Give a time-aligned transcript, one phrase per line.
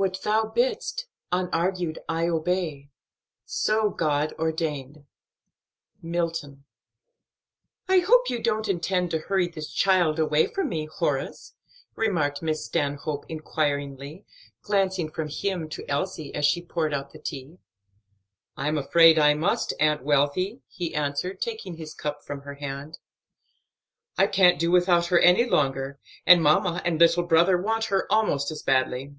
[0.00, 2.88] What thou bidst, Unargued I obey;
[3.44, 5.06] so God ordained.
[6.02, 6.62] MILTON.
[7.88, 11.54] "I hope you don't intend to hurry this child away from me, Horace?"
[11.96, 14.24] remarked Miss Stanhope inquiringly,
[14.62, 17.58] glancing from him to Elsie, as she poured out the tea.
[18.56, 22.98] "I'm afraid I must, Aunt Wealthy," he answered, taking his cup from her hand,
[24.16, 28.52] "I can't do without her any longer, and mamma and little brother want her almost
[28.52, 29.16] as badly."